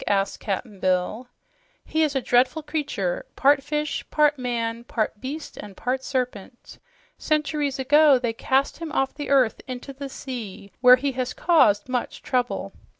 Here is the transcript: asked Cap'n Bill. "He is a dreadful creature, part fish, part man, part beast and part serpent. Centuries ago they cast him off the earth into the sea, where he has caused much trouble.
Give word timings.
asked 0.07 0.39
Cap'n 0.39 0.79
Bill. 0.79 1.27
"He 1.85 2.01
is 2.01 2.15
a 2.15 2.21
dreadful 2.23 2.63
creature, 2.63 3.27
part 3.35 3.61
fish, 3.61 4.03
part 4.09 4.39
man, 4.39 4.83
part 4.83 5.21
beast 5.21 5.57
and 5.57 5.77
part 5.77 6.03
serpent. 6.03 6.79
Centuries 7.19 7.77
ago 7.77 8.17
they 8.17 8.33
cast 8.33 8.79
him 8.79 8.91
off 8.93 9.13
the 9.13 9.29
earth 9.29 9.61
into 9.67 9.93
the 9.93 10.09
sea, 10.09 10.71
where 10.81 10.95
he 10.95 11.11
has 11.11 11.35
caused 11.35 11.87
much 11.87 12.23
trouble. 12.23 12.73